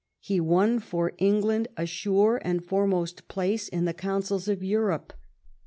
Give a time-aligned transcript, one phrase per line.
[0.19, 5.13] He won for England a sure and foremost place in the councils of Europe.